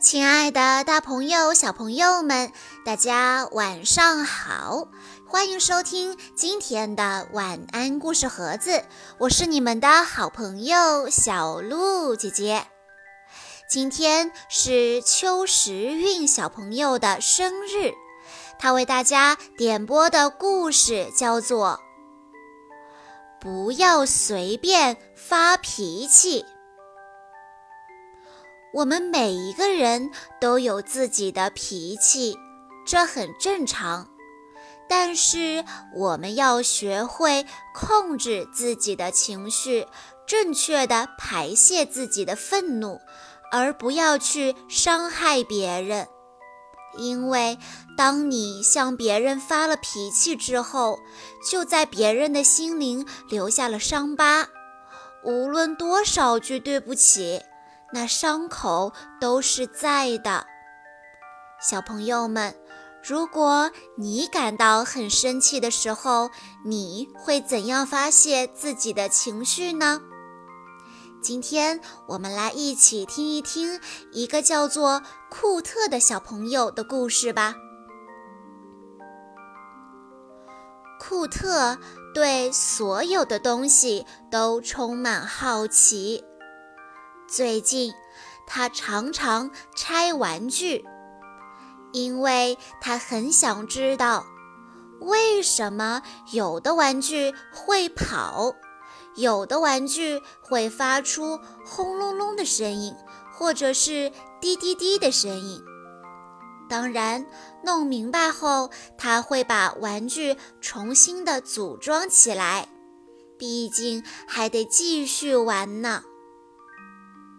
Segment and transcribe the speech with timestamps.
[0.00, 2.52] 亲爱的，大朋友、小朋友们，
[2.84, 4.88] 大家晚上好！
[5.26, 8.84] 欢迎收听今天的晚安故事盒子，
[9.18, 12.66] 我是你们的好朋友小鹿姐姐。
[13.68, 17.94] 今天是秋时运小朋友的生日，
[18.58, 21.80] 他为大家点播的故事叫做
[23.40, 26.42] 《不要随便发脾气》。
[28.74, 30.10] 我们每一个人
[30.40, 32.36] 都有自己的脾气，
[32.84, 34.08] 这很正常。
[34.88, 35.64] 但是
[35.94, 39.86] 我们要学会控制自己的情绪，
[40.26, 42.98] 正确的排泄自己的愤怒，
[43.52, 46.08] 而不要去伤害别人。
[46.98, 47.56] 因为
[47.96, 50.98] 当你向别人发了脾气之后，
[51.48, 54.48] 就在别人的心灵留下了伤疤。
[55.22, 57.40] 无论多少句对不起。
[57.94, 60.44] 那伤口都是在的，
[61.60, 62.52] 小朋友们，
[63.04, 66.28] 如果你感到很生气的时候，
[66.64, 70.00] 你会怎样发泄自己的情绪呢？
[71.22, 75.00] 今天我们来一起听一听一个叫做
[75.30, 77.54] 库特的小朋友的故事吧。
[80.98, 81.78] 库特
[82.12, 86.24] 对所有的东西都充满好奇。
[87.34, 87.92] 最近，
[88.46, 90.84] 他常常拆玩具，
[91.92, 94.24] 因为他很想知道
[95.00, 96.00] 为什么
[96.30, 98.54] 有的玩具会跑，
[99.16, 102.94] 有的玩具会发出轰隆隆的声音，
[103.32, 105.60] 或者是滴滴滴的声音。
[106.68, 107.26] 当然，
[107.64, 112.68] 弄明白后，他会把玩具重新的组装起来，
[113.36, 116.04] 毕竟还得继续玩呢。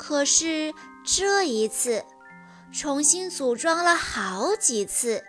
[0.00, 0.72] 可是
[1.04, 2.06] 这一次，
[2.72, 5.22] 重新组装了好几次，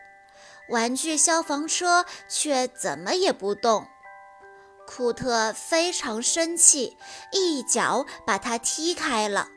[0.70, 3.86] 玩具消防车却怎么也不动。
[4.88, 6.98] 库特非常生气，
[7.34, 9.50] 一脚把它踢开了。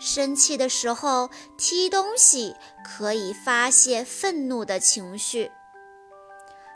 [0.00, 5.52] 生气的时候踢东西可以发泄愤怒的情绪。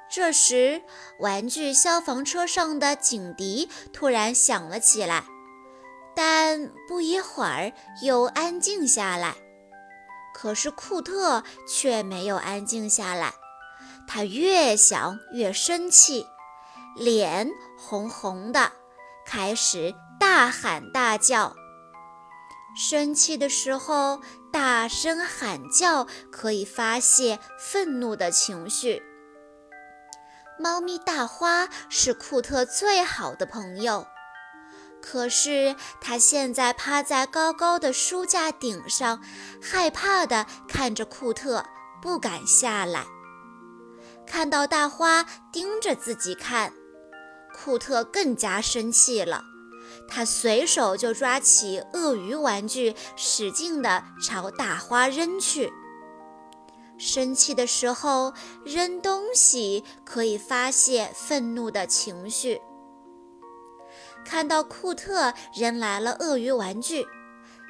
[0.09, 0.83] 这时，
[1.19, 5.25] 玩具消防车上的警笛突然响了起来。
[6.15, 9.35] 但不一会儿又安静下来，
[10.35, 13.35] 可是库特却没有安静下来。
[14.07, 16.27] 他越想越生气，
[16.97, 18.73] 脸红红的，
[19.25, 21.57] 开始大喊大叫。
[22.77, 24.21] 生气的时候，
[24.53, 29.03] 大声喊叫可以发泄愤怒的情绪。
[30.59, 34.07] 猫咪大花是库特最好的朋友。
[35.03, 39.21] 可是他现在趴在高高的书架顶上，
[39.61, 41.67] 害怕地看着库特，
[42.01, 43.05] 不敢下来。
[44.27, 46.73] 看到大花盯着自己看，
[47.53, 49.45] 库特更加生气了。
[50.09, 55.71] 他随手就抓起鳄鱼玩具，使劲地朝大花扔去。
[56.97, 58.33] 生气的时候，
[58.65, 62.61] 扔东西可以发泄愤怒的情绪。
[64.25, 67.07] 看到库特扔来了鳄鱼玩具，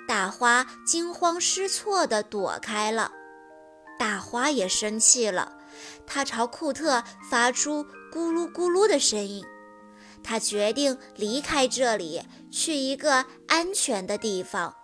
[0.07, 3.13] 大花惊慌失措地躲开了。
[3.99, 5.57] 大花也生气了，
[6.07, 9.45] 它朝库特发出咕噜咕噜的声音。
[10.25, 14.77] 他决定离开这里，去一个安全的地方。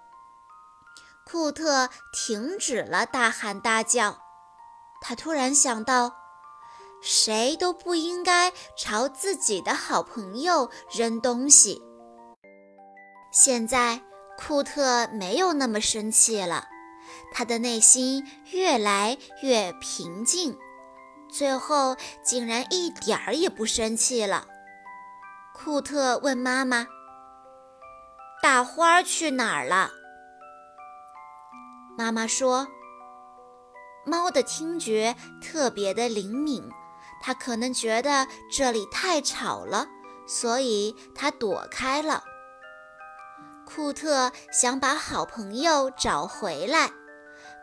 [1.24, 4.18] 库特停止了大喊大叫，
[5.00, 6.27] 他突然想到。
[7.00, 11.80] 谁都不应该朝自己的好朋友扔东西。
[13.30, 14.00] 现在
[14.38, 16.66] 库特没有那么生气了，
[17.32, 20.56] 他的内心越来越平静，
[21.30, 24.46] 最后竟然一点儿也不生气了。
[25.54, 26.86] 库特问妈妈
[28.42, 29.90] ：“大花去哪儿了？”
[31.98, 32.68] 妈妈说
[34.06, 36.68] ：“猫的听觉特别的灵敏。”
[37.20, 39.86] 他可能觉得这里太吵了，
[40.26, 42.22] 所以他躲开了。
[43.66, 46.90] 库特想把好朋友找回来，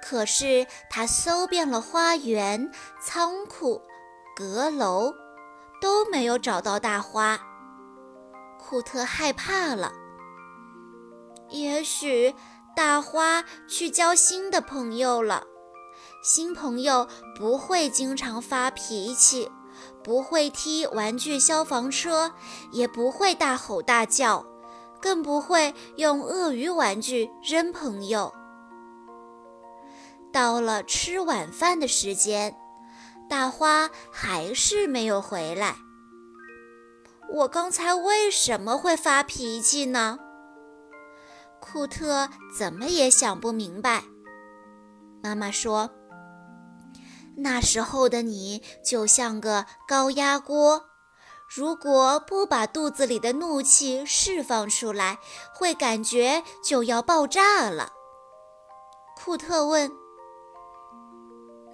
[0.04, 2.72] 可是他搜遍了花园、
[3.02, 3.82] 仓库、
[4.36, 5.14] 阁楼，
[5.82, 7.40] 都没有找到大花。
[8.60, 9.92] 库特害怕了，
[11.50, 12.36] 也许
[12.76, 15.48] 大花去交新的朋友了。
[16.26, 19.52] 新朋友不会经常发脾气，
[20.04, 22.34] 不会踢玩具消防车，
[22.72, 24.44] 也不会大吼大叫，
[25.00, 28.34] 更不会用鳄鱼玩具扔朋友。
[30.34, 32.58] 到了吃晚饭的时间，
[33.30, 35.76] 大花还是没有回来。
[37.36, 40.18] 我刚才为什么会发脾气呢？
[41.60, 42.28] 库特
[42.58, 44.06] 怎么也想不明白。
[45.22, 45.90] 妈妈说
[47.38, 50.86] ：“那时候的你就像个高压锅，
[51.48, 55.20] 如果不把肚子里的怒气释放出来，
[55.54, 57.92] 会感觉就要爆炸了。”
[59.18, 59.92] 库特问：“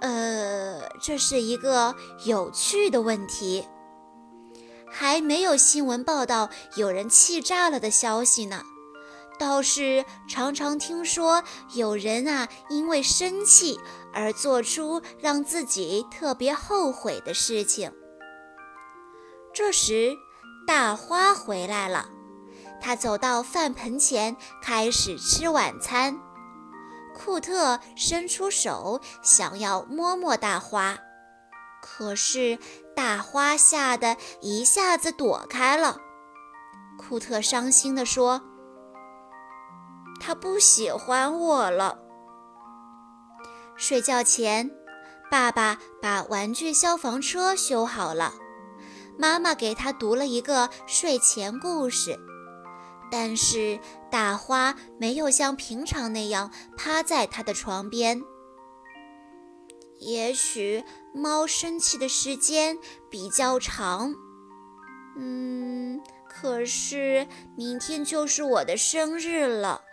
[0.00, 3.66] 呃，这是一个有趣的问题，
[4.92, 8.62] 还没有新闻报道有人气炸了的消息呢。
[9.38, 11.42] 倒是常常听说
[11.74, 13.80] 有人啊，因为生气
[14.12, 17.90] 而做出让自己特别后悔的事情。”
[19.52, 20.16] 这时，
[20.66, 22.08] 大花回来了，
[22.80, 26.20] 他走到饭盆前，开始吃晚餐。
[27.14, 30.98] 库特伸出手想要摸摸大花，
[31.82, 32.58] 可是
[32.96, 35.98] 大花吓得一下子躲开了。
[36.96, 38.40] 库特伤心地说
[40.20, 41.98] ：“他不喜欢我了。”
[43.76, 44.70] 睡觉前，
[45.28, 48.34] 爸爸把玩具消防车修好了，
[49.18, 52.18] 妈妈给他读了一个睡前故事。
[53.10, 53.78] 但是
[54.10, 58.22] 大花没有像平常那样趴在他的床边。
[59.98, 60.82] 也许
[61.14, 62.78] 猫生气的时间
[63.10, 64.14] 比较长。
[65.16, 67.26] 嗯，可是
[67.56, 69.84] 明天就是我的生日了，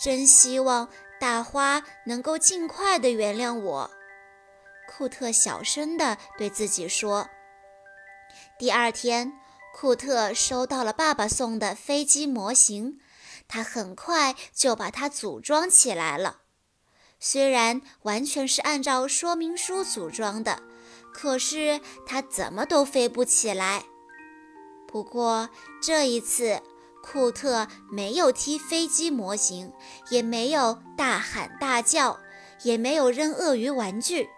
[0.00, 0.88] 真希望
[1.20, 3.90] 大花能够尽快的原谅我。
[4.88, 7.28] 库特小声地对自己说。
[8.58, 9.32] 第二天。
[9.74, 13.00] 库特收到了爸爸送的飞机模型，
[13.48, 16.41] 他很快就把它组装起来了。
[17.24, 20.60] 虽然完全是按照说明书组装的，
[21.14, 23.84] 可是它怎么都飞不起来。
[24.88, 25.48] 不过
[25.80, 26.60] 这一次，
[27.00, 29.72] 库特没有踢飞机模型，
[30.10, 32.18] 也没有大喊大叫，
[32.64, 34.28] 也没有扔鳄鱼玩具。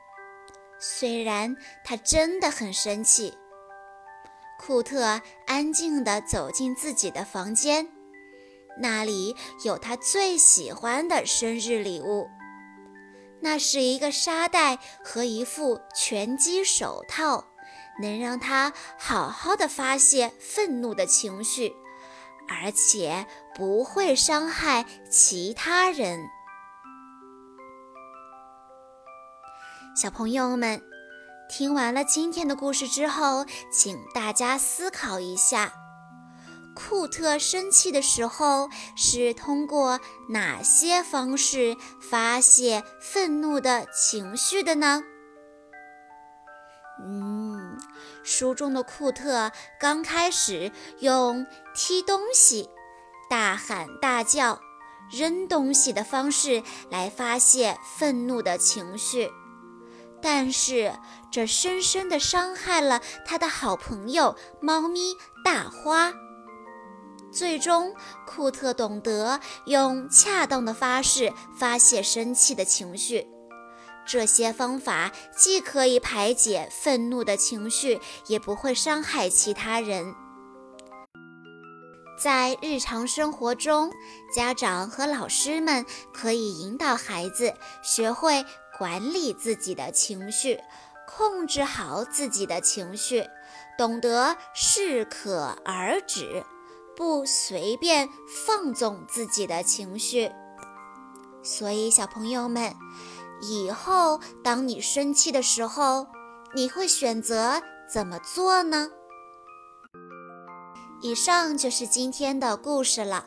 [0.78, 3.32] 虽然他真的很生气。
[4.60, 7.88] 库特安静地走进自己的房间，
[8.78, 9.34] 那里
[9.64, 12.28] 有他最喜欢的生日礼物。
[13.44, 17.44] 那是一个沙袋和一副拳击手套，
[18.00, 21.74] 能让他好好的发泄愤怒的情绪，
[22.48, 26.26] 而且不会伤害其他人。
[29.94, 30.82] 小朋友们。
[31.46, 35.70] 听完了今天的故事之后，请大家思考一下：
[36.74, 45.02] 库特生气的时候是通过哪些方式发泄愤怒的情绪的呢？
[47.00, 47.78] 嗯，
[48.22, 52.68] 书中的库特刚开始用踢东西、
[53.30, 54.60] 大喊大叫、
[55.10, 59.30] 扔东西的方式来发泄愤怒的情绪。
[60.22, 60.94] 但是，
[61.30, 65.14] 这深深地伤害了他的好朋友猫咪
[65.44, 66.12] 大花。
[67.34, 67.94] 最终，
[68.26, 73.26] 库特懂得用恰当的方式发泄生气的情绪。
[74.06, 80.14] 这些方法既可以排解愤怒的情绪，也不会伤害其他人。
[82.18, 83.90] 在日常生活中，
[84.34, 88.44] 家长和老师们可以引导孩子学会。
[88.76, 90.58] 管理自己的情绪，
[91.06, 93.24] 控制好自己的情绪，
[93.78, 96.44] 懂得适可而止，
[96.96, 98.08] 不随便
[98.46, 100.30] 放纵自己的情绪。
[101.42, 102.74] 所以，小朋友们，
[103.42, 106.06] 以后当你生气的时候，
[106.54, 108.90] 你会选择怎么做呢？
[111.02, 113.26] 以上就是今天的故事了。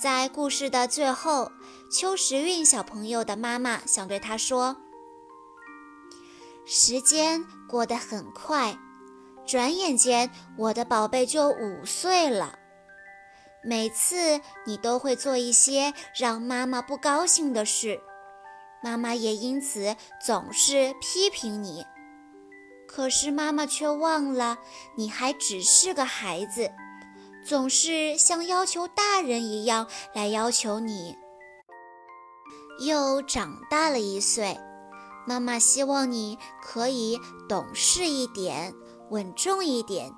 [0.00, 1.52] 在故事的最后，
[1.90, 4.76] 邱时韵小朋友的妈妈想对他说
[6.64, 8.78] ：“时间过得很快，
[9.46, 12.58] 转眼间我的宝贝就五岁了。
[13.64, 18.00] 每次你都会做一些让妈妈不高兴的事，
[18.82, 21.84] 妈妈也因此总是批评你。
[22.88, 24.58] 可是妈妈却忘了，
[24.96, 26.70] 你还只是个孩子。”
[27.44, 31.16] 总是像要求大人一样来要求你。
[32.86, 34.56] 又长大了一岁，
[35.26, 38.72] 妈妈希望你可以懂事一点、
[39.10, 40.12] 稳重一点，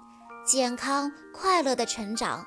[0.46, 2.46] 健康快乐的成长，